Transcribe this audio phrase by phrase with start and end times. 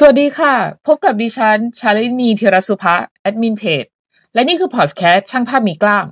[0.00, 0.54] สวัสดีค่ะ
[0.86, 3.84] พบกับดิฉัน ชาลินีธีรสุภะแอดมินเพจ
[4.34, 6.06] และนี่คือพอดแคสต์ช่างภาพมีกล้าม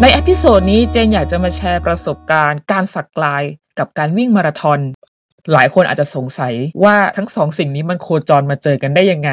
[0.00, 3.42] ใน episode นี้เจนอยากจะมาแชร์ประสบการณ์ การสักลาย
[3.78, 4.80] กับการวิ่งมาราธอน
[5.52, 9.32] หลายคนอาจจะสงสัยว่าทั้งสองสิ่งนี้มันโคจรมาเจอกันได้ยังไง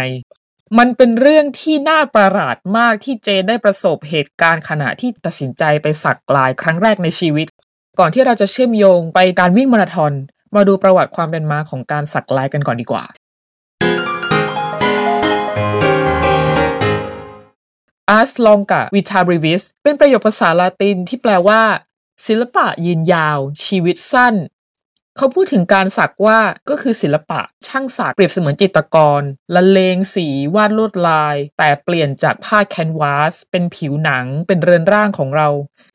[0.80, 7.48] มันเป็นเรื่องที่น่าประหลาดมากที่เจนได้ประสบเหตุการณ์ขณะที่ตัดสินใจไปสักลายครั้งแรกในชีวิต
[8.00, 10.14] ก่อนที่เราจะเชื่อมโยงไปการวิ่งมาราธอน
[10.56, 13.04] มาดูประวัติความเป็นมาของการสักลายกันก่อนดีกว่า
[18.18, 21.62] ars longa vita brevis เป็นประโยคภาษาลาตินที่แปลว่า
[22.28, 24.34] ศิลปะยืนยาว ชีวิตสั้น
[25.18, 29.22] เขาพูดถึงการสักว่าก็คือศิลปะช่างสักเปรียบเสมือนจิตรกร
[29.56, 35.50] ละเลงสีวาดลวดลาย แต่เปลี่ยนจากผ้าแคนวาส เป็นผิวหนังเป็นเรือนร่างของเรา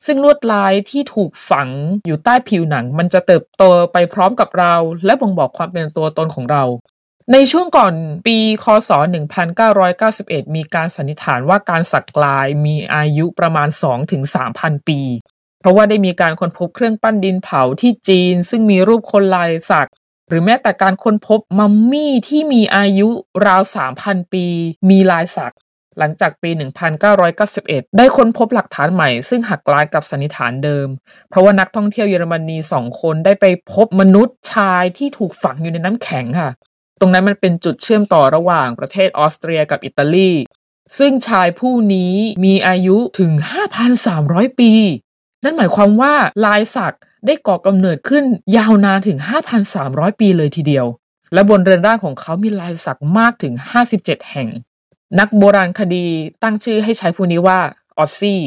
[0.05, 1.69] ซึ่งลวดลายที่ถูกฝัง
[2.05, 6.63] อยู่ใต้ผิวหนัง มันจะเติบโตไปพร้อมกับเรา และบ่งบอกความเป็นตัวตนของเรา
[7.33, 7.93] ในช่วงก่อน
[8.27, 8.91] ปี คศ
[9.73, 13.69] 1991 มีการสันนิษฐานว่าการสักลายมีอายุประมาณ
[14.27, 15.01] 2-3,000 ปี
[15.59, 19.89] เพราะว่าได้มีการค้นพบเครื่องปั้นดินเผาที่จีน ซึ่งมีรูปคนลายสัก
[20.29, 23.09] หรือแม้แต่การค้นพบมัมมี่ที่มีอายุ
[23.47, 23.61] ราว
[23.97, 24.45] 3,000 ปี
[24.89, 25.55] มีลายสัก
[25.99, 26.49] หลังจากปี
[27.23, 30.87] 1991 ได้ค้นพบหลักฐานใหม่ซึ่งหักล้างกับสันนิษฐานเดิม
[31.29, 36.51] เพราะว่านักท่องเที่ยวเยอรมนีสองคนได้ไปพบมนุษย์ชายที่ถูกฝังอยู่ในน้ำแข็งค่ะ
[36.99, 40.31] ตรงนั้นมันเป็นจุดเชื่อมต่อระหว่างประเทศออสเตรียกับอิตาลี
[40.97, 42.13] ซึ่งชายผู้นี้
[42.45, 43.31] มีอายุถึง
[43.95, 44.71] 5,300 ปี
[45.43, 46.13] นั่นหมายความว่า
[46.45, 46.95] ลายสัก
[47.25, 48.23] ได้ก่อกำเนิดขึ้น
[48.57, 49.17] ยาวนานถึง
[49.69, 50.85] 5,300 ปีเลยทีเดียว
[51.33, 53.53] และบนเรือนร่างของเขามีลายสักมากถึง
[53.91, 54.49] 57 แห่ง
[55.19, 56.05] นักโบราณคดี
[56.43, 57.59] ตั้งชื่อให้ใชายผู้นี้ว่า
[57.97, 58.41] ออสซี่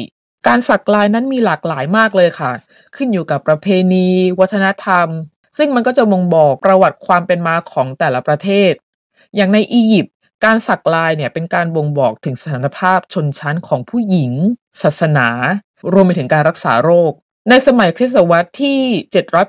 [0.47, 2.51] การสักลายนั้นมีหลากหลายมากเลยค่ะ
[2.95, 4.07] ขึ้นอยู่กับประเพณี
[4.39, 5.07] วัฒนธรรม
[5.57, 8.71] ซึ่งมันก็จะบ่งบอกประวัติความเป็นมาของแต่ละประเทศ
[9.35, 10.15] อย่างในอียิปต์
[10.45, 14.31] การสักลายเนี่ยเป็นการบ่งบอกถึงสถานภาพชนชั้นของผู้หญิง
[14.81, 15.27] ศาสนา
[15.93, 17.11] รวมไปถึงการรักษาโรค
[17.49, 18.79] ในสมัยคริสตศตวรรษที่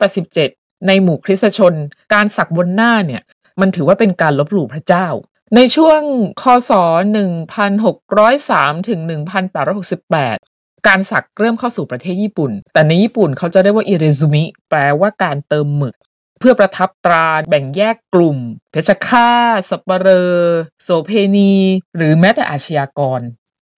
[0.09, 1.75] 787 ในหมู่คริสตชน
[2.12, 3.22] การสักบนหน้าเนี่ย
[3.61, 5.06] มันถือว่าเป็นการลบหลู่พระเจ้า
[5.56, 6.00] ในช่วง
[6.43, 6.72] คศ
[8.00, 9.00] 1603 ถึง
[9.69, 15.95] 1868 การสักเริ่มเข้าสู่ประเทศญี่ปุ่น แต่ในญี่ปุ่นเขาจะเรียกว่าอิเรซุมิ แปลว่าการเติมหมึก
[16.39, 18.39] เพื่อประทับตราแบ่งแยกกลุ่ม
[18.71, 20.39] เพชฌฆาตสัปเหรอ
[20.83, 21.55] โสเพณี
[21.97, 23.21] หรือแม้แต่อาชญากร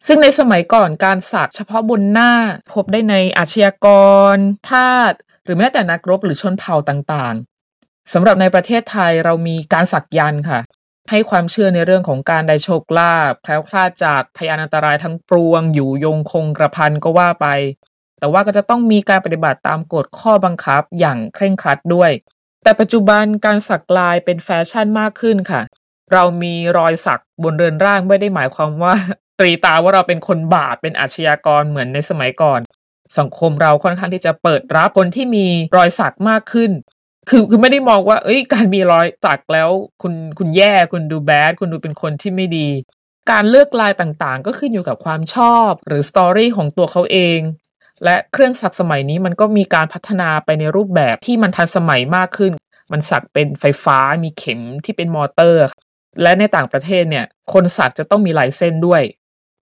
[0.07, 2.33] ซึ่งในสมัยก่อนการสักเฉพาะบนหน้า
[2.73, 3.87] พบได้ในอาชญาก
[4.35, 4.37] ร
[4.71, 5.13] ทาส
[5.45, 10.61] หรือแม้แต่นักรบหรือชนเผ่าต่างๆสำหรับในประเทศไทยเรามีการสักยันค่ะ
[11.11, 17.47] ให้ความเชื่อในเรื่องของการได้โชคลาภแคล้วคลาดจากพยานอันตรายทั้งปวง อยู่ยงคงกระพันก็ว่าไป
[18.19, 22.11] แต่ว่าก็จะต้องมีการปฏิบัติตามกฎข้อบังคับอย่างเคร่งครัดด้วย
[22.63, 25.63] แต่ปัจจุบันการสักลายเป็นแฟชั่นมากขึ้นค่ะ
[26.13, 28.95] เรามีรอยสักบนเรือนร่างไม่ได้หมายความว่า
[29.39, 32.61] ตรีตาว่าเราเป็นคนบาปเป็นอาชญากรเหมือนในสมัยก่อน
[33.19, 36.71] สังคมเราค่อนข้างที่จะเปิดรับคนที่มีรอยสักมากขึ้น
[37.29, 39.71] คือคือไม่ได้มองว่า เอ้ย การมีรอยสักแล้ว
[40.03, 42.69] คุณคุณแย่คุณดูแบดคุณดูเป็นคนที่ไม่ดี
[43.31, 47.41] การเลือกลายต่างๆ ก็ขึ้นอยู่กับความชอบ หรือสตอรี่ของตัวเขาเอง
[48.05, 52.53] และเครื่องสักสมัยนี้มันก็มีการพัฒนาไปในรูปแบบที่มันทันสมัยมากขึ้น
[52.93, 55.65] มันสักเป็นไฟฟ้ามีเข็มที่เป็นมอเตอร์
[56.23, 59.03] และในต่างประเทศเนี่ย คนสักจะต้องมีลายเส้นด้วย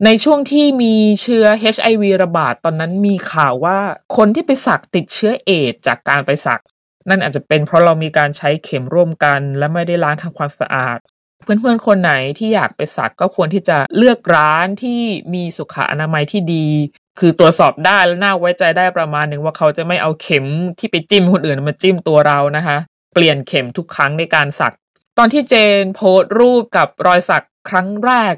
[0.05, 3.79] ในช่วงที่มีเชื้อ HIV ระบาดตอนนั้นมีข่าวว่า
[4.17, 6.61] คนที่ไปสักติดเชื้อเอดจากการไปสัก
[7.09, 10.99] นั่นอาจจะเป็นเพราะเรามีการใช้เข็มร่วมกัน และไม่ได้ล้างทำความสะอาด
[11.43, 15.01] เพื่อนๆคนไหนที่อยากไปสักก็ควรที่จะเลือกร้านที่
[15.35, 16.67] มีสุขอนามัยที่ดี
[17.19, 20.45] คือตรวจสอบได้และน่าไว้ใจได้ประมาณหนึ่งว่าเขาจะไม่เอาเข็ม
[20.79, 22.77] ที่ไปจิ้มคนอื่นมาจิ้มตัวเรานะคะ
[23.15, 24.75] เปลี่ยนเข็มทุกครั้งในการสัก
[25.19, 28.35] ตอนที่เจนโพสต์รูปกับรอยสักครั้งแรก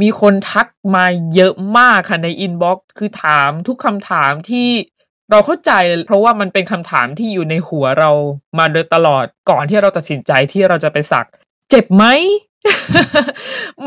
[0.00, 1.04] มีคนทักมา
[1.34, 4.68] เยอะมากค่ะในอินบ็อกซ์คือถามทุกคำถามที่
[5.30, 5.72] เราเข้าใจ
[6.06, 8.10] เพราะว่ามันเป็นคำถามที่อยู่ในหัวเรา
[8.58, 11.26] มาโดยตลอดก่อนที่เราตัดสินใจที่เราจะไปสัก
[11.70, 12.04] เจ็บไหม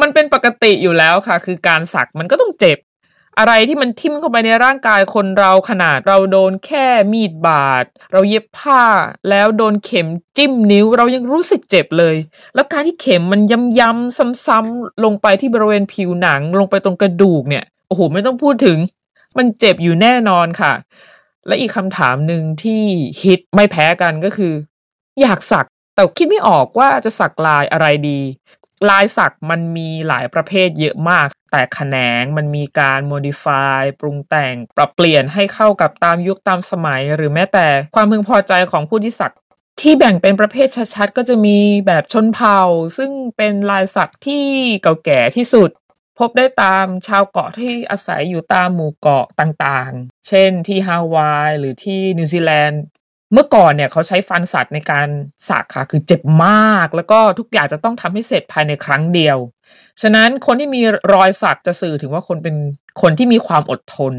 [0.01, 2.77] มันเป็นปกติอยู่แล้วค่ะ คือการสักมันก็ต้องเจ็บ
[3.39, 8.83] อะไรที่มันทิ่มเข้าไปในร่างกายคนเราขนาดเราโดนแค่มีดบาด เราเย็บผ้า
[9.29, 10.07] แล้วโดนเข็ม
[10.37, 12.15] จิ้มนิ้วเรายังรู้สึกเจ็บเลย
[12.55, 13.41] แล้วการที่เข็มมัน
[13.79, 18.77] ย้ำๆซ้ำๆลงไปที่บริเวณผิวหนังลงไปตรงกระดูกเนี่ยโอ้โหไม่ต้องพูดถึง
[19.37, 20.73] มันเจ็บอยู่แน่นอนค่ะ
[21.47, 22.83] และอีกคำถามหนึ่งที่
[23.21, 24.53] ฮิตไม่แพ้กันก็คือ
[25.21, 28.19] อยากสักแต่คิดไม่ออกว่าจะสักลายอะไรดี
[28.89, 39.33] ลายสักมันมีหลายประเภทเยอะมาก แต่แขนงมันมีการ modify ปรุงแต่ง ปรับเปลี่ยนให้เข้ากับตามยุคตามสมัย หรือแม้แต่ความพึงพอใจของผู้ที่สัก
[39.81, 41.57] ที่แบ่งเป็นประเภทชัดๆ ก็จะมี
[41.87, 42.61] แบบชนเผ่า
[42.97, 44.45] ซึ่งเป็นลายสักที่
[44.81, 45.69] เก่าแก่ที่สุด
[46.19, 52.81] พบได้ตามชาวเกาะที่อาศัยอยู่ตามหมู่เกาะต่างๆ เช่นที่ฮาวายหรือที่นิวซีแลนด์
[53.33, 55.07] เมื่อก่อนเนี่ยเขาใช้ฟันสัตว์ในการ
[55.49, 59.37] สักค่ะคือเจ็บมาก แล้วก็ทุกอย่างจะต้องทำให้เสร็จภายในครั้งเดียว
[60.01, 60.81] ฉะนั้นคนที่มี
[61.13, 62.55] รอยสักจะสื่อถึงว่าคนเป็น
[63.01, 64.13] คนที่มีความอดทน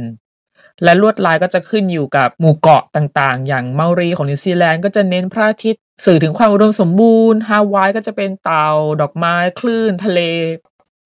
[0.85, 8.69] และลวดลายก็จะขึ้นอยู่กับหมู่เกาะต่างๆ อย่างเมารีของนิวซีแลนด์ก็จะเน้นพระอาทิตย์สื่อถึงความอุดมสมบูรณ์ฮาวายก็จะเป็นเต่า
[9.01, 10.21] ดอกไม้คลื่น ทะเล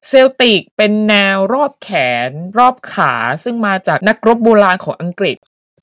[0.09, 1.91] Celtic เป็นแนวรอบแข
[2.29, 3.15] น รอบขา
[3.45, 5.37] ซึ่งมาจากนักรบโบราณของอังกฤษ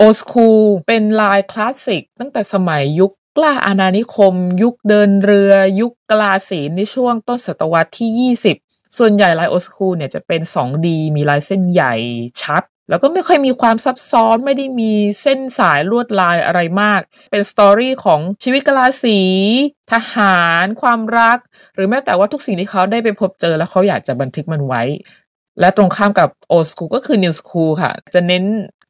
[0.03, 11.94] old school เป็นลายคลาสสิกตั้งแต่สมัยยุคล่าอาณานิคม ยุคเดินเรือ ยุคกะลาสีในช่วงต้นศตวรรษที่ 20 ส่วนใหญ่ลาย old school เนี่ยจะเป็น 2D มีลายเส้นใหญ่
[12.41, 14.91] ชัด แล้วก็ไม่ค่อยมีความซับซ้อนไม่ได้มี
[15.21, 17.01] เส้นสายลวดลายอะไรมาก
[17.31, 19.19] เป็น story ของชีวิตกะลาสี
[19.91, 21.38] ทหาร ความรัก
[21.75, 24.83] หรือแม้แต่ว่าทุกสิ่งที่เขาได้ไปพบเจอแล้วเขาอยากจะบันทึกมันไว้
[25.59, 28.44] และตรงข้ามกับ old school ก็คือ new school ค่ะ จะเน้น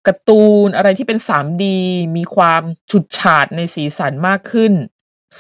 [0.08, 1.64] การ์ตูนอะไรที่เป็น 3D
[2.18, 2.62] มีความ
[2.92, 4.74] ฉูดฉาดในสีสันมากขึ้น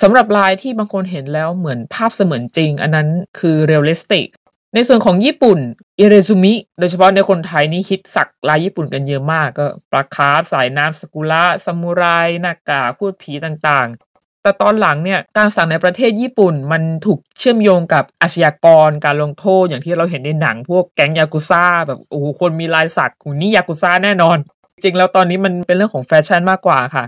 [0.02, 3.08] สำหรับลายที่บางคนเห็นแล้วเหมือนภาพเสมือนจริง อันนั้น
[3.40, 4.28] คือ realistic
[4.76, 5.60] ในส่วนของญี่ปุ่น
[6.00, 12.04] อิเรซุมิโดยเฉพาะในคนไทยนี่ฮิตสักลายญี่ปุ่นกันเยอะมากก็ปลาคาร์ฟสายน้ำซากุระซามูไร
[12.42, 23.12] หน้ากากพูดผีต่างๆ แต่ตอนหลังเนี่ยการสั่งในประเทศญี่ปุ่นมันถูกเชื่อมโยงกับอาชญากรการลงโทษอย่างที่เราเห็นในหนัง พวกแก๊งยากุซ่าแบบโอ้โหคนมีลายสัก
[23.42, 24.38] นี่ยากุซ่าแน่นอน
[24.82, 27.06] จริงแล้วตอนนี้มันเป็นเรื่องของแฟชั่นมากกว่าค่ะ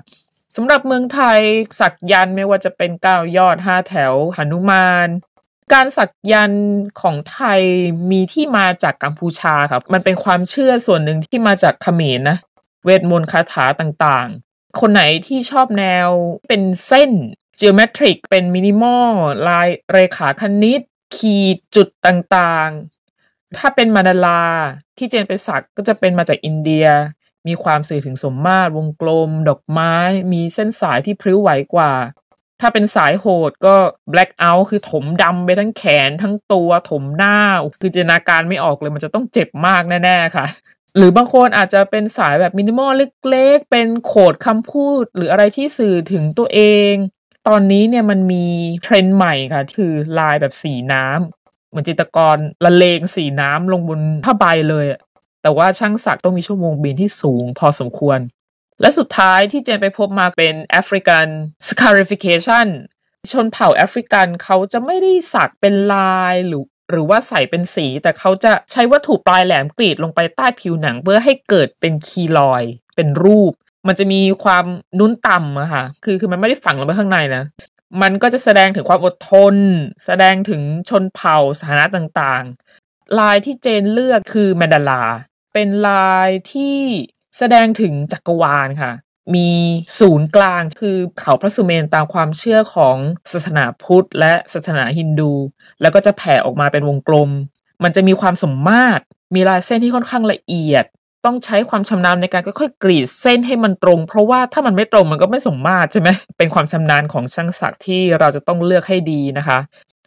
[0.56, 1.40] สำหรับเมืองไทย
[1.80, 5.08] สักยันไม่ว่าจะเป็นก้ายอดห้าแถวหนุมาน
[5.74, 6.54] การสักยัน
[7.02, 7.62] ของไทย
[8.12, 12.38] มีที่มาจากกัมพูชาครับ มันเป็นความเชื่อส่วนหนึ่งที่มาจากเขมรนะ
[12.86, 16.10] เวทมนต์คาถาต่างๆ คนไหนที่ชอบแนว
[16.48, 17.12] เป็นเส้น
[17.60, 19.12] geometric เป็นมินิมอล
[19.48, 20.82] ลายเรขาคณิต
[21.18, 24.44] ขีดจุดต่างๆ ถ้าเป็นมานาลา
[24.98, 26.88] ที่เจนไปสักก็จะเป็นมาจากอินเดีย
[27.48, 29.96] มีความสื่อถึงสมมาตรวงกลม ดอกไม้
[30.32, 31.94] มีเส้นสายที่พริ้วไหวกว่า
[32.62, 33.76] ถ้าเป็นสายโหดก็
[34.12, 37.38] black out คือถมดำไปทั้งแขนทั้งตัวถมหน้า
[37.82, 40.46] คือจินตนาการไม่ออกเลยมันจะต้องเจ็บมากแน่ๆค่ะ
[40.98, 42.92] หรือบางคนอาจจะเป็นสายแบบมินิมอล
[43.30, 46.62] เล็กๆ เป็นโขดคำพูด หรืออะไรที่สื่อถึงตัวเอ
[46.92, 46.94] ง
[47.48, 48.46] ตอนนี้เนี่ยมันมี
[48.84, 54.86] เทรนด์ใหม่ค่ะ คือลายแบบสีน้ำเหมือนจิตรกรละเลงสีน้ำลงบนผ้าใบเลย
[55.46, 58.20] แต่ว่าช่างสักต้องมีชั่วโมงบินที่สูงพอสมควร
[58.82, 61.26] และสุดท้ายที่เจนไปพบมาเป็นแอฟริกัน
[61.68, 62.68] scarification
[63.32, 72.64] ชนเผ่าแอฟริกันเขาจะไม่ได้สักเป็นลายหรือหรือว่าใส่เป็นสีแต่เขาจะใช้วัตถุปลายแหลมกรีดลงไปใต้ผิวหนังเพื่อให้เกิดเป็นคีลอย
[72.96, 73.52] เป็นรูป
[73.88, 74.66] มันจะมีความ
[75.00, 77.44] นุ่นต่ำอะค่ะคือคือมันไม่ได้ฝังลงไปข้างในนะ
[78.02, 79.56] มันก็จะแสดงถึงความอดทน
[80.06, 85.04] แสดงถึงชนเผ่าสถานะต่างๆ ลายที่เจนเลือกคือแมนดาลา
[85.58, 86.78] เป็นลายที่
[87.38, 88.92] แสดงถึงจักรวาลค่ะ
[89.36, 89.50] มี
[90.00, 92.98] ศูนย์กลางคือเขาพระสุเมนตามความเชื่อของ
[93.32, 95.34] ศาสนาพุทธ และศาสนาฮินดู
[95.82, 97.30] แล้วก็จะแผ่ออกมาเป็นวงกลม
[97.84, 99.02] มันจะมีความสมมาตร
[99.36, 100.86] มีลายเส้นที่ค่อนข้างละเอียด
[101.26, 109.60] ต้องใช้ความชำนาญในการค่อยๆกรีดเส้นให้มันตรง เพราะว่าถ้ามันไม่ตรงมันก็ไม่สมมาตรใช่ไหมเป็นความชำนาญของช่างศักดิ์ที่เราจะต้องเลือกให้ดีนะคะ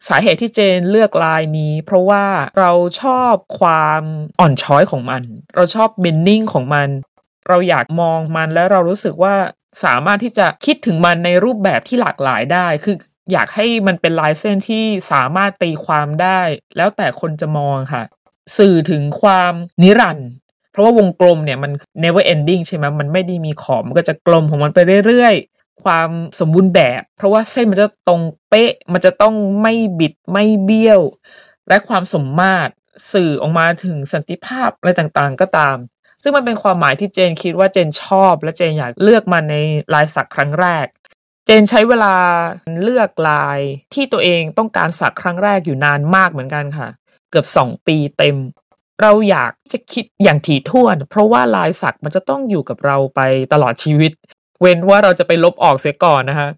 [0.06, 2.24] สาเหตุที่เจนเลือกลายนี้ เพราะว่า
[2.58, 4.02] เราชอบความ
[4.40, 5.22] อ่อนช้อยของมัน
[5.54, 6.88] เราชอบเบนนิ่งของมัน
[7.48, 9.34] เราอยากมองมันแล้วเรารู้สึกว่า
[9.84, 12.96] สามารถที่จะคิดถึงมันในรูปแบบที่หลากหลายได้ คือ
[13.32, 16.40] อยากให้มันเป็นลายเส้นที่สามารถตีความได้
[16.76, 18.02] แล้วแต่คนจะมองค่ะ
[18.58, 19.52] สื่อถึงความ
[19.82, 20.30] นิรันดร์
[20.72, 25.34] เพราะว่าวงกลมเนี่ยมัน never ending ใช่ไหมมันไม่ได้มีขอบมันก็จะกลมของมันไปเรื่อย
[25.84, 31.00] ความสมบูรณ์แบบ เพราะว่าเส้นมันจะตรงเป๊ะ มันจะต้องไม่บิดไม่เบี้ยว
[31.68, 32.70] และความสมมาตร
[33.12, 35.76] สื่อออกมาถึงสันติภาพอะไรต่างๆก็ตาม
[36.22, 39.54] ซึ่งมันเป็นความหมายที่เจนคิดว่าเจนชอบ และเจนอยากเลือกมาใน
[39.94, 40.86] ลายสักครั้งแรก
[41.46, 42.14] เจนใช้เวลา
[42.82, 43.58] เลือกลาย
[43.94, 46.88] ที่ตัวเองต้องการสักครั้งแรกอยู่นานมากเหมือนกันค่ะ
[47.30, 48.36] เกือบสองปีเต็ม
[49.02, 53.20] เราอยากจะคิดอย่างถี่ถ้วน เพราะว่าลายสักมันจะต้องอยู่กับเราไป
[53.52, 54.12] ตลอดชีวิต
[54.60, 56.48] เว้นว่าเราจะไปลบออกเสียก่อนนะคะ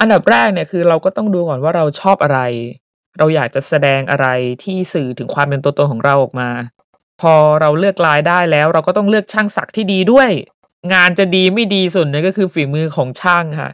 [0.00, 2.40] อันดับแรกเนี่ยคือเราก็ต้องดูก่อนว่าเราชอบอะไร
[3.18, 4.26] เราอยากจะแสดงอะไร
[4.62, 6.50] ที่สื่อถึงความเป็นตัวตนของเราออกมา
[7.20, 10.30] พอเราเลือกลายได้แล้ว เราก็ต้องเลือกช่างสักที่ดีด้วย
[10.92, 13.70] งานจะดีไม่ดีส่วนนึงก็คือฝีมือของช่างค่ะ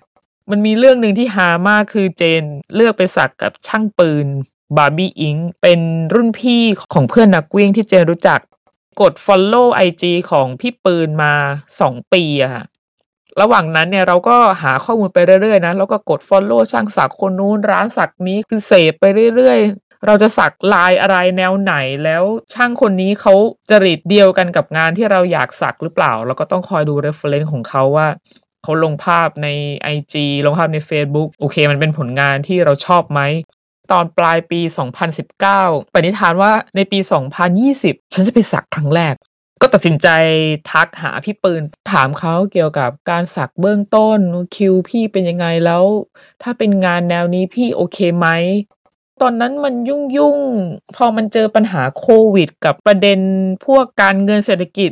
[0.50, 2.42] มันมีเรื่องหนึ่งที่หามากคือเจน
[2.74, 4.26] เลือกไปสักกับช่างปืน
[4.76, 5.80] บาร์บี้อิงเป็น
[6.14, 6.62] รุ่นพี่
[6.94, 8.40] ของเพื่อนนักวิ่งที่เจนรู้จัก
[9.00, 11.32] กด Follow IG ของพี่ปืนมา
[11.74, 12.64] 2 ปีอะค่ะ
[13.40, 19.04] ระหว่างนั้นเนี่ยเราก็หาข้อมูลไปเรื่อยๆนะแล้วก็กด Follow ช่างสักคนนู้นร้านสักนี้คือเสพไป
[19.36, 21.74] เรื่อยๆ เราจะสักลายอะไรแนวไหน
[22.04, 22.24] แล้ว
[22.54, 23.34] ช่างคนนี้เขา
[23.70, 28.08] จริตเดียวกันกับงานที่เราอยากสักหรือเปล่า เราก็ต้องคอยดู reference ของเขาว่า
[28.62, 29.48] เขาลงภาพใน
[29.94, 30.14] IG
[30.46, 33.20] ลงภาพใน Facebook โอเค มันเป็นผลงานที่เราชอบไหม
[33.92, 34.60] ตอนปลายปี
[35.26, 36.98] 2019ปณิธานว่าในปี
[37.56, 39.14] 2020 ฉันจะไปสักครั้งแรก
[39.62, 40.08] ก็ตัดสินใจ
[40.70, 44.18] ทักหาพี่ปืนถามเขาเกี่ยวกับการสักเบื้องต้น
[44.56, 45.84] คิวพี่เป็นยังไงแล้ว
[46.42, 48.28] ถ้าเป็นงานแนวนี้พี่โอเคไหม
[49.22, 50.38] ตอนนั้นมันยุ่งยุ่ง
[50.96, 53.18] พอมันเจอปัญหาโควิด กับประเด็น
[53.66, 54.90] พวกการเงินเศรษฐกิจ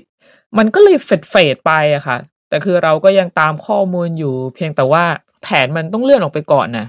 [0.58, 5.04] มันก็เลยเฟดเฟดไปอะค่ะ แต่คือเราก็ยังตามข้อมูลอยู่ เพียงแต่ว่า
[5.42, 6.86] แผนมันต้องเลื่อนออกไปก่อนนะ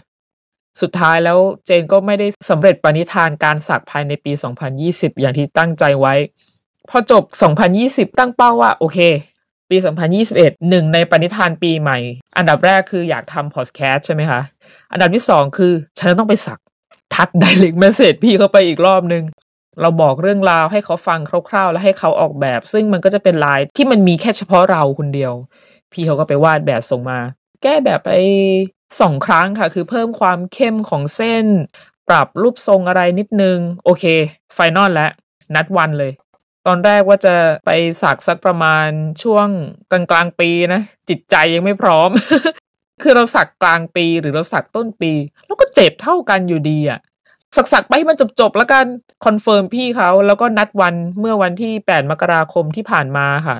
[0.82, 4.32] สุดท้ายแล้วเจนก็ไม่ได้สำเร็จปณิธานการสักภายในปี
[4.78, 6.16] 2020 อย่างที่ตั้งใจไว้
[6.90, 7.24] พอจบ
[8.12, 9.00] 2020 ตั้งเป้าว่าโอเค
[9.70, 9.78] ปี
[10.24, 11.98] 2021หนึ่งในปณิธานปีใหม่
[12.38, 14.42] อันดับแรกคืออยากทำพอดแคสต์ใช่ไหมคะ
[14.92, 16.60] อันดับที่สองคือ ฉันต้องไปสัก
[17.16, 19.24] ทักไดเรกเมสเซจพี่เข้าไปอีกรอบนึง
[19.82, 21.20] เราบอกเรื่องราวให้เขาฟัง
[21.50, 25.34] คร่าวๆ แล้วให้เขาออกแบบ ซึ่งมันก็จะเป็นลายที่มันมีแค่เฉพาะเราคนเดียว
[25.92, 27.20] พี่เขาก็ไปวาดแบบส่งมา
[27.64, 28.12] แก้แบบไป
[29.02, 31.46] สองครั้งค่ะ คือเพิ่มความเข้มของเส้น
[32.10, 34.04] ปรับรูปทรงอะไรนิดนึง โอเค
[34.54, 35.12] final แล้ว
[35.56, 36.12] นัดวันเลย
[36.68, 38.88] ตอนแรกว่าจะไปสักสักประมาณ
[39.24, 39.48] ช่วง
[39.91, 42.10] กลางกลางปีนะ จิตใจยังไม่พร้อม
[43.03, 45.12] คือเราสักกลางปีหรือเราสักต้นปี
[45.48, 47.00] แล้วก็เจ็บเท่ากันอยู่ดีอะ
[47.58, 48.86] สักสักไปมันจบจบแล้วกัน
[49.25, 53.58] confirm พี่เขาแล้วก็นัดวันเมื่อวันที่ 8 มกราคมที่ผ่านมาค่ะ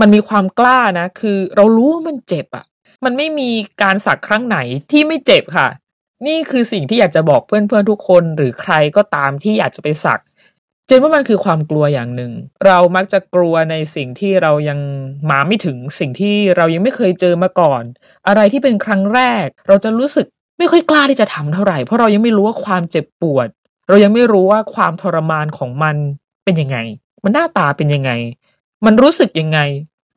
[0.00, 2.64] มันมีความกล้านะ คือเรารู้ว่ามันเจ็บอะ
[3.04, 3.50] มันไม่มี
[3.82, 4.58] การสักครั้งไหน
[4.90, 5.68] ที่ไม่เจ็บค่ะ
[6.26, 10.20] นี่คือสิ่งที่อยากจะบอกเพื่อนๆทุกคน หรือใครก็ตามที่อยากจะไปสัก
[10.86, 12.32] เจนว่ามันคือความกลัวอย่างหนึ่ง
[12.66, 14.78] เรามักจะกลัวในสิ่งที่เรายัง
[15.30, 17.82] มาไม่ถึง สิ่งที่เรายังไม่เคยเจอมาก่อน
[18.26, 20.26] อะไรที่เป็นครั้งแรก เราจะรู้สึก
[20.58, 23.48] ไม่ค่อยกล้าที่จะทำเท่าไหร่ เพราะเรายังไม่รู้ว่าความเจ็บปวด
[23.88, 25.96] เรายังไม่รู้ว่าความทรมานของมัน
[26.44, 26.78] เป็นยังไง
[27.24, 28.10] มันหน้าตาเป็นยังไง
[28.84, 29.58] มันรู้สึกยังไง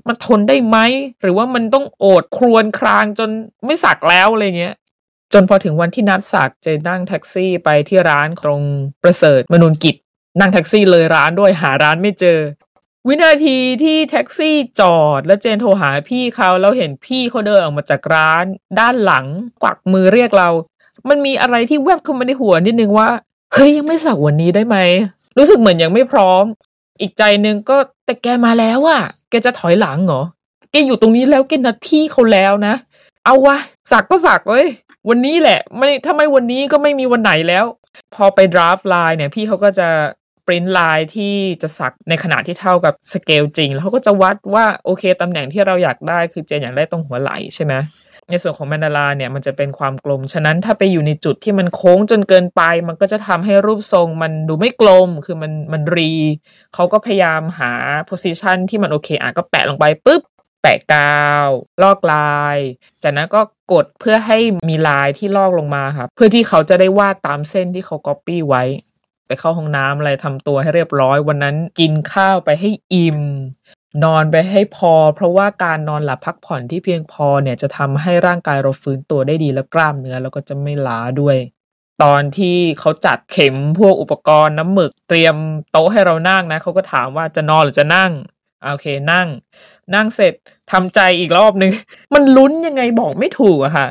[0.07, 0.77] มันทนได้ไหม
[1.21, 3.29] หรือว่ามันต้องโอดครวนครางจน
[3.65, 4.75] ไม่สักแล้วอะไรเงี้ย
[5.33, 8.61] จนพอถึงวันที่นัดสักเจนั่งแท็กซี่ไปที่ร้านตรง
[9.03, 9.95] ประเสริฐมนุนกิจ
[10.39, 12.39] นั่งแท็กซี่เลยร้านด้วยหาร้านไม่เจอ
[13.07, 18.43] วินาทีที่แท็กซี่จอด แล้วเจนโทรหาพี่เขาแล้วเห็นพี่เขาเดินออกมาจากร้าน
[18.79, 19.25] ด้านหลัง
[19.63, 20.49] กวักมือเรียกเรา
[21.09, 23.09] มันมีอะไรที่แวบเข้ามาในหัวนิดนึงว่า
[23.53, 24.77] เฮ้ยยังไม่สักวันนี้ได้ไหม
[25.37, 26.43] รู้สึกเหมือนยังไม่พร้อม
[27.01, 30.21] อีกใจนึงก็แต่แกมาแล้วอะแกจะถอยหลังเหรอ
[30.71, 32.73] แกอยู่ตรงนี้แล้วแกนัดพี่เขาแล้วนะ
[33.25, 33.57] เอาวะ
[33.91, 34.65] สักก็สักเลย
[35.09, 37.65] วันนี้แหละ ไม่ถ้าไม่วันนี้ก็ไม่มีวันไหนแล้ว
[38.15, 39.87] พอไปดราฟไลน์เนี่ย พี่เขาก็จะ
[40.49, 47.73] ปริ้นลายที่จะสักในขนาดที่เท่ากับสเกลจริง แล้วเขาก็จะวัดว่าโอเคตำแหน่งที่เราอยากได้คือเจนอยากได้ตรงหัวไหล่ใช่ไหม
[48.29, 56.11] ในส่วนของแมนดาราเนี่ยมันจะเป็นความกลม ฉะนั้นถ้าไปอยู่ในจุดที่มันโค้งจนเกินไป มันก็จะทำให้รูปทรงมันดูไม่กลม คือมันมันรี
[56.73, 57.71] เขาก็พยายามหา
[58.05, 60.21] โพสิชันที่มันโอเคอะก็แปะลงไปปุ๊บ
[60.61, 61.49] แปะกาว
[61.81, 62.57] ลอกลาย
[63.03, 63.41] จากนั้นก็
[63.71, 64.37] กดเพื่อให้
[64.69, 68.63] มีลายที่ลอกลงมาครับเพื่อที่เขาจะได้วาดตามเส้นที่เขาก๊อปปี้ไว้
[69.29, 73.19] ไปเข้าห้องน้ำอะไรทำตัวให้เรียบร้อย วันนั้นกินข้าวไปให้อิ่ม
[74.03, 81.37] นอนไปให้พอ เพราะว่าการนอนหลับพักผ่อนที่เพียงพอเนี่ยจะทำให้ร่างกายเราฟื้นตัวได้ดีและกล้ามเนื้อแล้วก็จะไม่ล้าด้วย
[82.03, 85.35] ตอนที่เขาจัดเข็มพวกอุปกรณ์น้ำหมึกเตรียม
[85.71, 88.11] โต๊ะให้เรานั่งนะเขาก็ถามว่าจะนอนหรือจะนั่ง
[88.71, 89.27] โอเคนั่ง
[89.95, 90.33] นั่งเสร็จ
[90.71, 91.71] ทำใจอีกรอบนึง
[92.13, 93.87] มันลุ้นยังไงบอกไม่ถูกอะค่ะ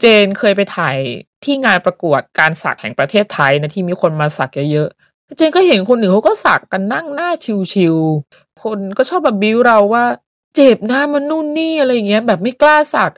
[0.00, 0.96] เจนเคยไปถ่าย
[1.44, 7.30] ที่งานประกวดการสักแห่งประเทศไทยนะที่มีคนมาสักเยอะๆเจนก็เห็นคนอื่นเขาก็สักกันนั่งหน้า
[7.72, 10.04] ชิวๆคนก็ชอบแบบบิ้วเราว่า
[10.56, 13.12] เจ็บหนะมันนู่นนี่อะไรเงี้ยแบบไม่กล้าสัก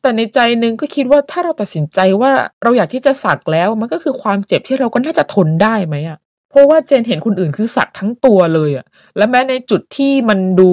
[0.00, 2.32] แต่ในใจนึงก็คิดว่าถ้าเราตัดสินใจว่า
[2.62, 6.18] เราอยากที่จะสักแล้ว มันก็คือความเจ็บที่เราก็น่าจะทนได้ไหมอะ
[6.50, 10.72] เพราะว่าเจนเห็นคนอื่นคือสักทั้งตัวเลยอะและแม้ในจุดที่มันดู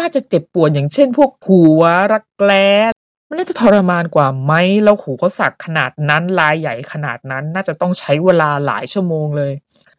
[0.00, 1.82] น่าจะเจ็บปวดอย่างเช่น พวกหัว
[2.12, 2.68] รักแร้
[3.28, 4.52] มันน่าจะทรมานกว่าไหม
[4.84, 9.52] แล้วหูเขาสักขนาดนั้นลายใหญ่ขนาดนั้น น่าจะต้องใช้เวลาหลายชั่วโมงเลย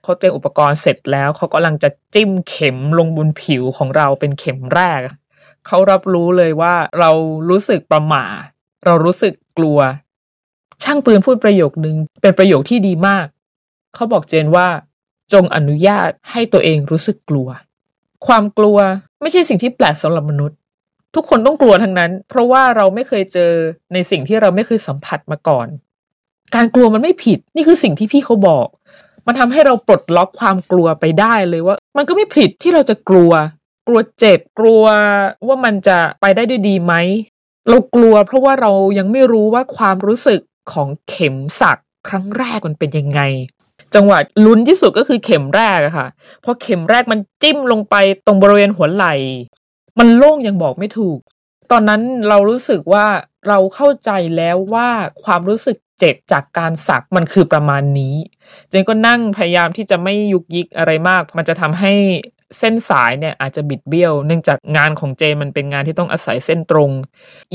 [0.04, 5.00] เขาเตรียมอุปกรณ์เสร็จแล้วเขากำลังจะจิ้มเข็มลงบนผิวของเราเป็นเข็มแรก
[5.68, 7.12] เขารับรู้เลยว่าเรา
[7.50, 8.26] รู้สึกประหม่า
[8.86, 9.80] เรารู้สึกกลัว
[10.84, 13.26] ช่างปืนพูดประโยคนึงเป็นประโยคที่ดีมาก
[13.96, 14.68] เขาบอกเจนว่า
[15.34, 17.48] จงอนุญาตให้ตัวเองรู้สึกกลัว
[18.28, 18.78] ความกลัว
[19.22, 20.58] ไม่ใช่สิ่งที่แปลกสำหรับมนุษย์
[21.18, 23.52] ทุกคนต้องกลัวทั้งนั้น เพราะว่าเราไม่เคยเจอ
[23.94, 25.68] ในสิ่งที่เราไม่เคยสัมผัสมาก่อน
[26.56, 28.68] การกลัวมันไม่ผิดนี่คือสิ่งที่พี่เขาบอก
[29.26, 33.32] มันทำให้เราปลดล็อกความกลัวไปได้เลยว่า มันก็ไม่ผิดที่เราจะกลัว
[33.88, 34.84] กลัวเจ็บ กลัว
[35.48, 36.94] ว่ามันจะไปได้ด้วยดีไหม
[37.70, 43.22] เรากลัวเพราะว่าเรายังไม่รู้ว่าความรู้สึกของเข็มสักครั้งแรกมันเป็นยังไง
[43.96, 46.08] จังหวะลุ้นที่สุดก็คือเข็มแรกอะค่ะ
[46.44, 47.96] พราะเข็มแรกมันจิ้มลงไป
[48.26, 49.14] ตรงบริเวณหัวไหล่
[50.00, 51.20] มันโล่งยังบอกไม่ถูก
[51.72, 53.06] ตอนนั้นเรารู้สึกว่า
[53.48, 54.90] เราเข้าใจแล้วว่า
[55.24, 58.16] ความรู้สึกเจ็บจากการสักมันคือประมาณนี้
[58.70, 61.94] เจนก็นั่งพยายามที่จะไม่ยุกยิกอะไรมาก มันจะทำให้
[62.60, 66.92] เส้นสายเนี่ยอาจจะบิดเบี้ยว เนื่องจากงานของเจนมันเป็นงานที่ต้องอาศัยเส้นตรง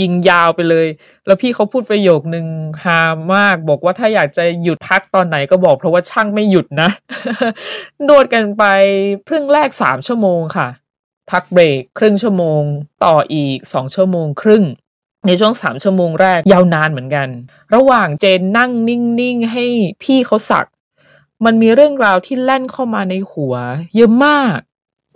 [0.01, 0.87] ยิงยาวไปเลย
[1.27, 2.47] แล้วพี่เขาพูดประโยคนึง
[2.85, 3.01] ฮา
[3.35, 6.91] มาก บอกว่าถ้าอยากจะหยุดพักตอนไหนก็บอกเพราะว่าช่างไม่หยุดนะ
[8.09, 8.65] นวดกันไป
[9.29, 10.69] ครึ่งแรกสามชั่วโมงค่ะ
[11.33, 12.63] พักเบรกครึ่งชั่วโมง
[13.05, 14.65] ต่ออีกสองชั่วโมงครึ่ง
[15.27, 17.29] ในช่วงสามชั่วโมงแรกยาวนานเหมือนกัน
[17.75, 19.65] ระหว่างเจนนั่งนิ่งๆ ให้
[20.03, 20.67] พี่เขาสัก
[21.45, 23.55] มันมีเรื่องราวที่แล่นเข้ามาในหัว
[23.97, 24.59] เยอะมาก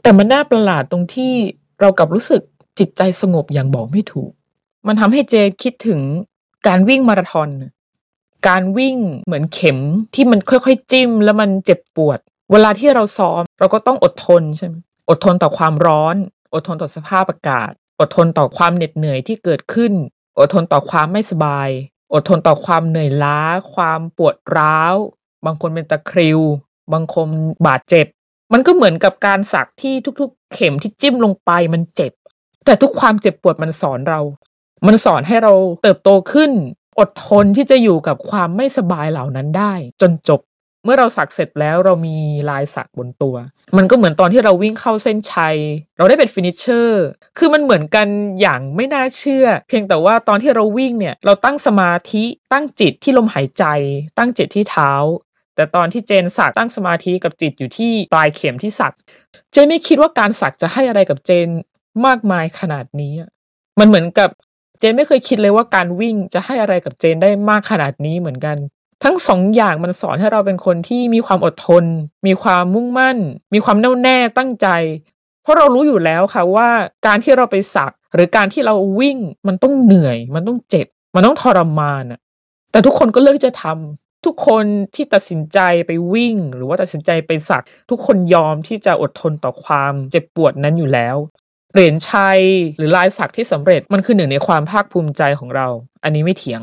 [0.02, 1.32] แต่มันน่าประหลาดตรงที่
[1.80, 2.42] เรากับรู้สึก
[2.78, 4.32] จิตใจสงบอย่างบอกไม่ถูก
[4.86, 6.00] มันทำให้เจนคิดถึง
[6.66, 7.48] การวิ่งมาราธอน
[8.48, 8.96] การวิ่ง
[9.26, 9.78] เหมือนเข็ม
[10.14, 12.18] ที่มันค่อยๆ จิ้ม แล้วมันเจ็บปวด
[12.52, 14.74] เวลาที่เราซ้อม เราก็ต้องอดทนใช่ไหม
[15.08, 16.16] อดทนต่อความร้อน
[16.54, 17.70] อดทนต่อสภาพอากาศ
[18.00, 19.92] อดทนต่อความเหน็ดเหนื่อยที่เกิดขึ้น
[20.38, 21.68] อดทนต่อความไม่สบาย
[22.14, 23.40] อดทนต่อความเหนื่อยล้า
[23.74, 24.94] ความปวดร้าว
[25.46, 26.40] บางคนเป็นตะคริว
[26.92, 27.26] บางคน
[27.66, 28.06] บาดเจ็บ
[28.52, 32.12] มันก็เหมือนกับการสักที่ทุกๆ เข็มที่จิ้มลงไปมันเจ็บ
[32.64, 34.20] แต่ทุกความเจ็บปวดมันสอนเรา
[34.86, 36.50] มันสอนให้เราเติบโตขึ้น
[36.98, 40.40] อดทนที่จะอยู่กับความไม่สบายเหล่านั้นได้ จนจบ
[40.86, 42.16] เมื่อเราสักเสร็จแล้วเรามี
[42.50, 43.36] ลายสักบนตัว
[43.76, 45.56] มันก็เหมือนตอนที่เราวิ่งเข้าเส้นชัย
[45.98, 47.06] เราได้เป็น finisher
[47.38, 48.06] คือมันเหมือนกัน
[48.40, 53.64] อย่างไม่น่าเชื่อ เพียงแต่ว่าตอนที่เราวิ่งเนี่ย เราตั้งสมาธิตั้งจิตที่ลมหายใจ
[54.18, 54.92] ตั้งจิตที่เท้า
[55.56, 58.94] แต่ตอนที่เจนสักตั้งสมาธิกับจิตอยู่ที่ปลายเข็มที่สัก
[59.52, 61.48] เจนไม่คิดว่าการสักจะให้อะไรกับเจน
[62.06, 63.14] มากมายขนาดนี้
[63.78, 64.30] มันเหมือนกับ
[64.78, 68.56] เจนไม่เคยคิดเลยว่าการวิ่งจะให้อะไรกับเจนได้มากขนาดนี้เหมือนกัน
[69.04, 71.84] ทั้งสองอย่างมันสอนให้เราเป็นคนที่มีความอดทน
[72.26, 73.18] มีความมุ่งมั่น
[73.54, 74.68] มีความแน่วแน่ตั้งใจ
[75.42, 76.68] เพราะเรารู้อยู่แล้วค่ะว่า
[77.06, 82.20] การที่เราไปสักหรือการที่เราวิ่งมันต้องเหนื่อย มันต้องเจ็บ มันต้องทรมานอะ
[82.72, 91.16] แต่ทุกคนก็เลือกจะทำทุกคนที่ตัดสินใจไปวิ่ง หรือว่าตัดสินใจไปสัก ทุกคนยอมที่จะอดทนต่อความเจ็บปวดนั้นอยู่แล้ว
[91.72, 92.40] เหรียญชัย
[92.76, 95.66] หรือลายสักที่สำเร็จมันคือหนึ่งในความภาคภูมิใจของเรา
[96.04, 96.60] อันนี้ไม่เถียง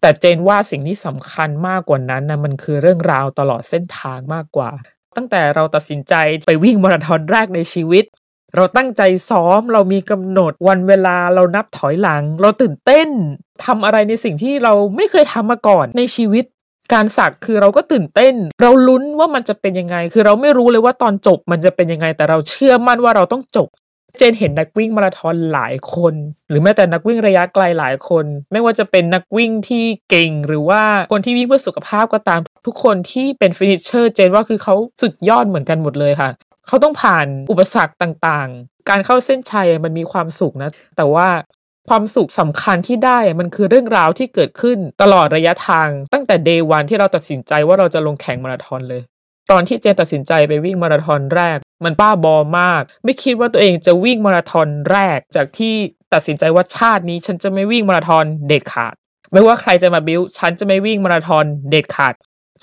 [0.00, 4.70] แต่เจนว่าสิ่งที่สำคัญมากกว่านั้นนะมันคือเรื่องราวตลอดเส้นทางมากกว่า
[5.16, 6.14] ตั้งแต่เราตัดสินใจ
[6.46, 8.04] ไปวิ่งมาราธอนแรกในชีวิต
[8.56, 13.08] เราตั้งใจซ้อมเรามีกำหนดวันเวลาเรานับถอยหลัง เราตื่นเต้น
[13.64, 16.44] ทำอะไรในสิ่งที่เราไม่เคยทำมาก่อนในชีวิต
[16.92, 23.68] การสักคือเราก็ตื่นเต้น เราลุ้นว่ามันจะเป็นยังไง คือเราไม่รู้เลยว่าตอนจบมันจะเป็นยังไง แต่เราเชื่อมั่นว่าเราต้องจบ
[24.18, 26.14] เจนเห็นนักวิ่งมาราธอนหลายคน
[26.48, 36.30] หรือแม้แต่นักวิ่งระยะไกลหลายคน ไม่ว่าจะเป็นนักวิ่งที่เก่ง หรือว่าคนที่วิ่งเพื่อสุขภาพก็ตามทุกคนที่เป็นฟินิชเชอร์เจนว่าคือเขาสุดยอดเหมือนกันหมดเลยค่ะ
[36.66, 41.28] เขาต้องผ่านอุปสรรคต่างๆ การเข้าเส้นชัยมันมีความสุขนะ แต่ว่า
[41.88, 49.02] ความสุขสำคัญที่ได้มันคือเรื่องราวที่เกิดขึ้นตลอดระยะทางตั้งแต่เดย์วันที่เราตัดสินใจว่าเราจะลงแข่งมาราธอนเลย
[49.50, 55.74] ตอนที่เจนตัดสินใจไปวิ่งมาราธอนแรก มันบ้าบอมาก ไม่คิดว่าตัวเองจะวิ่งมาราธอนแรก จากที่
[56.12, 58.94] ตัดสินใจว่าชาตินี้ ฉันจะไม่วิ่งมาราธอนเด็ดขาด
[59.32, 62.14] ไม่ว่าใครจะมาบิ้วฉันจะไม่วิ่งมาราธอนเด็ดขาด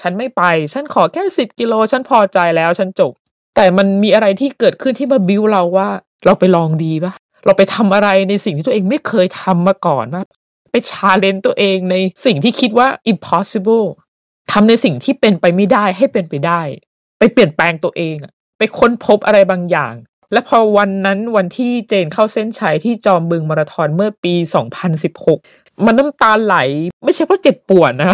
[0.02, 0.42] ฉันไม่ไป
[0.74, 3.12] ฉันขอแค่สิบกิโล ฉันพอใจแล้ว ฉันจบ
[3.56, 5.90] แต่มันมีอะไรที่เกิดขึ้นที่มาบิ้วเราว่า
[6.26, 7.14] เราไปลองดีปะ
[7.46, 10.24] เราไปทำอะไรในสิ่งที่ตัวเองไม่เคยทำมาก่อนว่า
[10.72, 11.96] ไปชาเลนตัวเองใน
[12.26, 13.86] สิ่งที่คิดว่า impossible
[14.52, 16.62] ทำในสิ่งที่เป็นไปไม่ได้ให้เป็นไปได้
[17.20, 19.94] ไปเปลี่ยนแปลงตัวเองอะไปค้นพบอะไรบางอย่าง
[20.32, 24.34] และพอวันนั้นวันที่เจนเข้าเส้นชัยที่จอมบึงมาราธอนเมื่อปี
[25.10, 26.56] 2016 มันน้ำตาไหล
[27.04, 28.14] ไม่ใช่เพราะเจ็บปวดนะ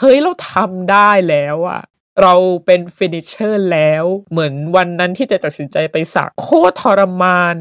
[0.00, 1.82] เฮ้ยเราทำได้แล้วอะ
[2.22, 2.34] เรา
[2.66, 7.54] เป็น finisher แล้ว เหมือนวันนั้นที่จะตัดสินใจไปสักโคตรทรมาน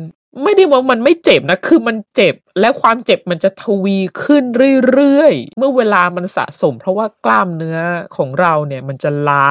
[0.43, 4.43] ไม่ได้ว่ามันไม่เจ็บนะ คือมันเจ็บ และความเจ็บมันจะทวีขึ้น
[4.93, 7.79] เรื่อยๆ เมื่อเวลามันสะสม เพราะว่ากล้ามเนื้อ
[8.17, 9.49] ของเราเนี่ยมันจะล้า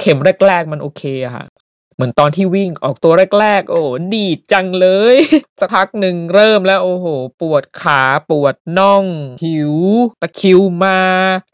[0.00, 1.46] เข็มแรก ๆ มันโอเคอะค่ะ
[1.94, 3.82] เหมือนตอนที่วิ่งออกตัวแรก ๆ โอ้
[4.14, 5.16] ดีดจังเลย
[5.60, 7.06] สักพักหนึ่งเริ่มแล้วโอ้โห
[7.40, 9.04] ปวดขาปวดน่อง
[9.44, 9.76] หิว
[10.22, 10.98] ตะคิวมา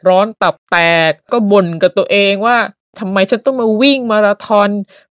[0.09, 0.79] ร้อนตับแต
[1.11, 2.59] กก็บ่นกับตัวเองว่า
[3.01, 4.69] ทำไมฉันต้องมาวิ่งมาราธอน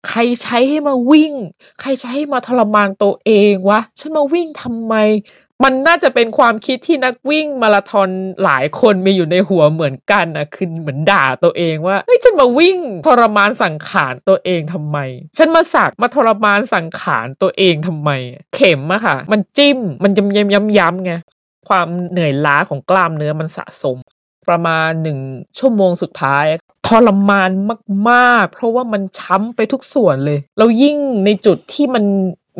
[0.08, 1.32] ใครใช้ให้มาวิ่ง
[1.80, 4.94] ใครใช้ให้มาทรมานตัวเองวะ ฉันมาวิ่งทำไม
[5.64, 8.08] มันน่าจะเป็นความคิดที่นักวิ่งมาราธอน
[8.44, 14.98] หลายคนมีอยู่ในหัวเหมือนกันนะคือเหมือนด่าตัวเองว่าเฮ้ยฉันมาวิ่งทรมานสังขารตัวเองทำไม
[15.38, 18.10] ฉันมาสักมาทรมานสังขารตัวเองทำไม
[18.54, 21.12] เข็มอะค่ะ มันจิ้มมันย้ำย้ำย้ำย้ำไง
[21.68, 23.96] ความเหนื่อยล้าของกล้ามเนื้อมันสะสม
[24.48, 25.18] ประมาณหนึ่ง
[25.58, 26.44] ชั่วโมงสุดท้าย
[27.06, 27.50] รมาน
[28.10, 32.04] มากๆ เพราะว่ามันช้ำไปทุกส่วนเลยเรายิ่งในจุดที่มัน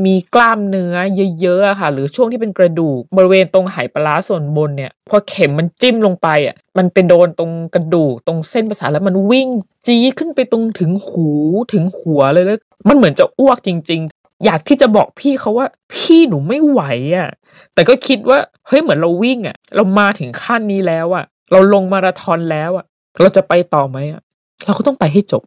[0.07, 0.95] มีกล้ามเนื้อ
[1.41, 9.49] เยอะๆค่ะ หรือช่วงที่เป็นกระดูกบริเวณตรงไหปลาร้าส่วนบนเนี่ยพอเข็มมันจิ้มลงไปอะมันเป็นโดนตรงกระดูกตรงเส้นประสาทแล้วมันวิ่ง
[9.87, 11.29] จี้ขึ้นไปตรงถึงหู
[11.73, 16.83] ถึงหัวเลยแล้วมันเหมือนจะอ้วกจริง ๆ อยากที่จะบอกพี่เขาว่าพี่หนูไม่ไหว
[17.17, 17.31] อะ
[17.75, 22.85] แต่ก็คิดว่าเฮ้ยเหมือนเราวิ่งอะ เรามาถึงขั้นนี้แล้วอะ เราลงมาราธอนแล้วอะ
[23.21, 24.23] เราจะไปต่อไหมอะ
[24.65, 25.43] เราก็ต้องไปให้จบ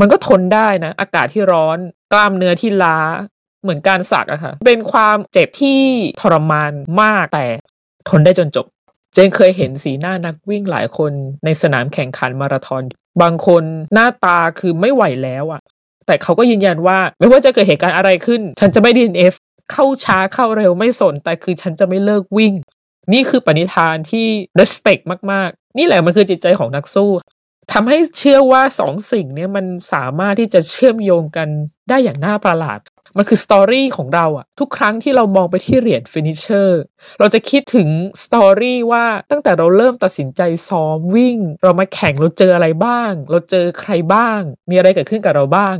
[0.00, 1.78] มันก็ทนได้นะ อากาศที่ร้อน
[2.12, 2.98] กล้ามเนื้อที่ล้า
[3.62, 5.80] เหมือนการสักอะค่ะ เป็นความเจ็บที่
[6.20, 7.44] ทรมานมากแต่
[8.08, 8.66] ทนได้จนจบ
[9.14, 11.12] เจนเคยเห็นสีหน้านักวิ่งหลายคน
[11.44, 12.82] ในสนามแข่งขันมาราธอน
[13.22, 13.62] บางคน
[13.94, 15.62] หน้าตาคือไม่ไหวแล้วอะ
[16.06, 19.34] แต่เขาก็ยืนยันว่าไม่ว่าจะเกิดเหตุการณ์อะไรขึ้น ฉันจะไม่ DNF
[19.72, 22.52] เข้าช้าเข้าเร็วไม่สน แต่คือฉันจะไม่เลิกวิ่ง
[23.12, 24.26] นี่คือปณิธานที่
[24.60, 27.10] respect มาก นี่แหละมันคือจิตใจของนักสู้
[27.72, 31.48] ทำให้เชื่อว่าสองสิ่งนี้มันสามารถที่จะเชื่อมโยงกัน
[31.88, 32.80] ได้อย่างน่าประหลาด
[33.16, 36.80] มันคือ story ของเราอะทุกครั้งที่เรามองไปที่เหรียญ finisher
[37.18, 37.88] เราจะคิดถึง
[38.24, 45.76] story ว่าตั้งแต่เราเริ่มตัดสินใจซ้อมวิ่ง เรามาแข่งเราเจออะไรบ้าง เราเจอใครบ้าง มีอะไรเกิดขึ้นกับเราบ้าง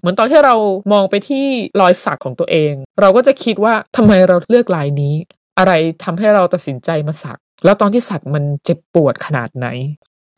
[0.00, 0.56] เหมือนตอนที่เรา
[0.92, 1.46] มองไปที่
[1.80, 5.14] รอยสักของตัวเอง เราก็จะคิดว่าทำไมเราเลือกลายนี้
[5.58, 5.72] อะไร
[6.04, 9.68] ทำให้เราตัดสินใจมาสัก แล้วตอนที่สักมันเจ็บปวดขนาดไหน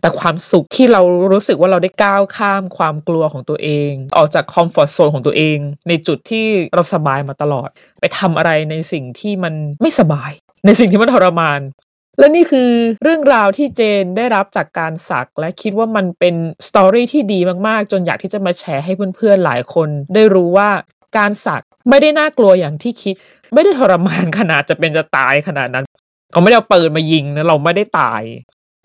[0.01, 5.59] แต่ความสุขที่เรารู้สึกว่าเราได้ก้าวข้ามความกลัวของตัวเอง ออกจาก comfort zone ของตัวเอง
[5.89, 7.69] ในจุดที่เราสบายมาตลอด
[8.01, 10.31] ไปทำอะไรในสิ่งที่มันไม่สบาย
[10.67, 11.61] ในสิ่งที่มันทรมาน
[12.19, 12.71] และนี่คือ
[13.03, 16.35] เรื่องราวที่เจนได้รับจากการสัก และคิดว่ามันเป็น
[16.69, 20.71] สตอรี่ที่ดีมากๆ จนอยากที่จะมาแชร์ให้เพื่อนๆหลายคน ได้รู้ว่า
[21.17, 23.15] การสักไม่ได้น่ากลัวอย่างที่คิด
[23.55, 25.85] ไม่ได้ทรมานขนาดจะเป็นจะตายขนาดนั้น
[26.33, 28.23] เขาไม่ได้เอาปืนมายิงนะเราไม่ได้ตาย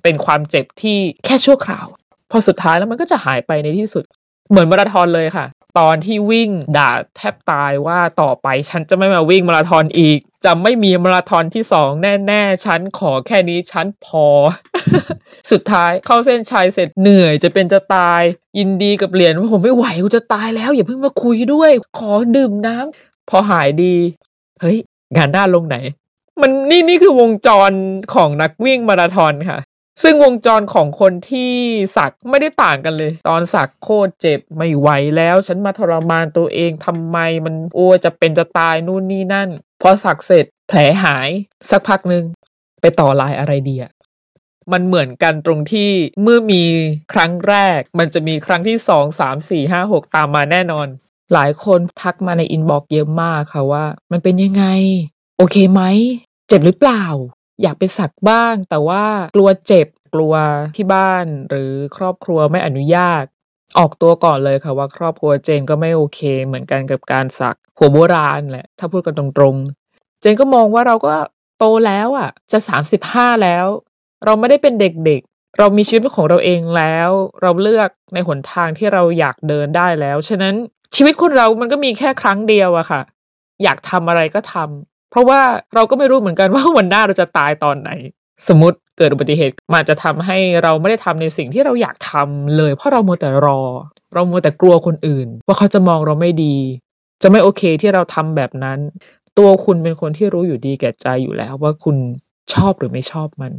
[0.03, 1.87] เป็นความเจ็บที่แค่ชั่วคราว
[2.31, 4.03] พอสุดท้ายแล้วมันก็จะหายไปในที่สุด
[4.49, 5.45] เหมือนมาราธอนเลยค่ะ
[5.79, 11.89] ตอนที่วิ่งด่าแทบตายว่าต่อไปฉันจะไม่มาวิ่งมาราธอนอีก จะไม่มีมาราธอนที่สอง
[12.27, 14.25] แน่ๆฉันขอแค่นี้ฉันพอ
[15.51, 18.21] สุดท้ายเข้าเส้นชัยเสร็จเหนื่อยจะเป็นจะตาย
[18.59, 23.95] ยินดีกับเหรียญว่าผมไม่ไหวกูจะตายแล้ว อย่าเพิ่งมาคุยด้วย ขอดื่มน้ำพอหายดี
[24.61, 24.77] เฮ้ย
[25.15, 25.77] งานหน้าลงไหน
[26.41, 27.71] มันนี่นี่คือวงจร
[28.13, 29.59] ของนักวิ่งมาราธอนค่ะ
[30.03, 31.53] ซึ่งวงจรของคนที่
[31.97, 39.49] สักไม่ได้ต่างกันเลย ตอนสักโคตรเจ็บไม่ไหวแล้ว ฉันมาทรมานตัวเองทำไมมันโอ้จะเป็นจะตายนู่นนี่นั่น
[39.81, 41.29] พอสักเสร็จแผลหาย
[41.69, 42.23] สักพักหนึ่ง
[42.81, 43.91] ไปต่อลายอะไรดีอะ
[44.71, 45.91] มันเหมือนกันตรงที่
[46.23, 46.63] เมื่อมี
[47.13, 50.87] ครั้งแรก มันจะมีครั้งที่สองสามสี่ห้าหกตามมาแน่นอน
[51.33, 54.65] หลายคนทักมาใน inbox เยอะมากค่ะว่า มันเป็นยังไง
[55.37, 55.81] โอเคไหม
[56.47, 57.03] เจ็บหรือเปล่า
[57.61, 59.03] อยากไปสักบ้าง แต่ว่า
[59.35, 60.33] กลัวเจ็บกลัว
[60.75, 63.23] ที่บ้านหรือครอบครัวไม่อนุญาต
[63.77, 71.15] ออกตัวก่อนเลยค่ะว่าครอบครัวเจนก็ไม่โอเค เหมือนกันกับการสักหัวโบราณแหละถ้าพูดกันตรงๆ เจนก็มองว่าเราก็
[71.59, 73.65] โตแล้วอะ จะสามสิบห้าแล้ว
[74.25, 77.09] เราไม่ได้เป็นเด็กๆ เรามีชีวิตของเราเองแล้ว
[77.41, 80.55] เราเลือกในหนทางที่เราอยากเดินได้แล้ว ฉะนั้น
[80.95, 83.01] ชีวิตคนเรามันก็มีแค่ครั้งเดียวอะค่ะ
[83.63, 85.41] อยากทำอะไรก็ทำ เพราะว่า
[85.75, 87.89] เราก็ไม่รู้เหมือนกันว่าวันหน้าเราจะตายตอนไหน
[88.47, 93.59] สมมติเกิดอุบัติเหตุมันจะทำให้เราไม่ได้ทำในสิ่งที่เราอยากทำเลย เพราะเราโมแต่รอ
[94.13, 96.55] เราโมแต่กลัวคนอื่น ว่าเขาจะมองเราไม่ดี
[97.21, 98.79] จะไม่โอเคที่เราทำแบบนั้น
[99.37, 101.95] ตัวคุณเป็นคนที่รู้อยู่ดีแก่ใจอยู่แล้วว่าคุณ
[102.53, 103.53] ชอบหรือไม่ชอบมัน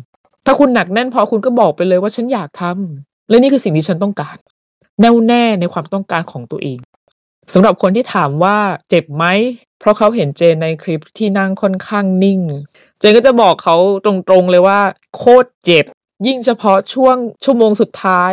[0.47, 4.37] ถ้าคุณหนักแน่นพอคุณก็บอกไปเลยว่าฉันอยากทำและนี่คือสิ่งที่ฉันต้องการ
[5.01, 6.79] แน่วแน่ในความต้องการของตัวเอง
[7.53, 8.57] สำหรับคนที่ถามว่า
[8.89, 9.25] เจ็บไหม
[9.79, 12.41] เพราะเขาเห็นเจนในคลิปที่นั่งค่อนข้างนิ่ง
[12.99, 14.81] เจนก็จะบอกเขาตรงๆเลยว่า
[15.17, 15.85] โคตรเจ็บ
[16.27, 18.33] ยิ่งเฉพาะช่วงชั่วโมงสุดท้าย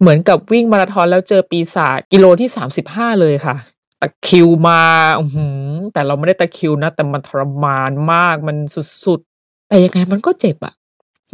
[0.00, 2.48] เหมือนกับวิ่งมาราธอนแล้วเจอปีศาจกิโลที่
[2.84, 3.56] 35 เลยค่ะ
[4.00, 4.82] ตะคิวมา
[5.18, 5.24] อื
[5.92, 8.56] แต่เราไม่ได้ตะคิวนะ แต่มันทรมานมากมัน
[9.04, 10.74] สุดๆ แต่ยังไงมันก็เจ็บอะ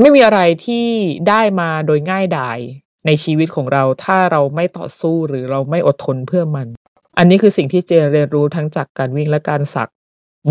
[0.00, 0.86] ไม่มีอะไรที่
[1.28, 2.58] ได้มาโดยง่ายดาย
[3.06, 6.66] ในชีวิตของเราถ้าเราไม่ต่อสู้หรือเราไม่อดทนเพื่อมัน
[7.18, 9.90] อันนี้คือสิ่งที่เจเรียนรู้ทั้งจากการวิ่งและการสัก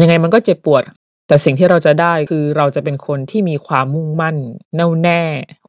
[0.01, 0.83] ยังไงมันก็เจ็บปวด
[1.27, 4.37] แต่สิ่งที่เราจะได้คือเราจะเป็นคนที่มีความมุ่งมั่น
[4.75, 5.21] แน่วแน่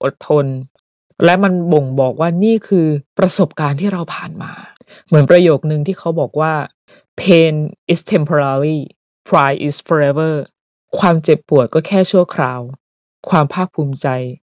[0.02, 0.46] อดทน
[1.24, 2.86] และมันบ่งบอกว่านี่คือ
[3.18, 4.52] ประสบการณ์ที่เราผ่านมา
[5.06, 6.52] เหมือนประโยคนึงที่เขาบอกว่า
[7.20, 7.54] pain
[7.92, 8.80] is temporary
[9.28, 10.34] pride is forever
[10.98, 12.60] ความเจ็บปวดก็แค่ชั่วคราว
[13.30, 14.06] ความภาคภูมิใจ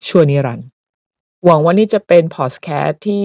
[0.08, 0.68] ชั่วนิรันดร์
[1.44, 3.22] หวังว่านี่จะเป็นพอดแคสต์ที่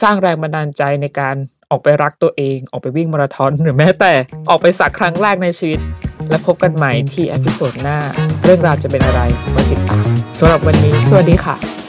[0.00, 1.36] สร้างแรงบันดาลใจในการ
[1.70, 4.12] ออกไปรักตัวเอง ออกไปวิ่งมาราธอนหรือแม้แต่
[4.50, 5.80] ออกไปสักครั้งแรกในชีวิต
[6.30, 7.98] และพบกันใหม่ที่ episode หน้า
[8.44, 9.20] เรื่องราวจะเป็นอะไร
[9.54, 10.06] มาติดตาม
[10.38, 11.79] สำหรับวันนี้ สวัสดีค่ะ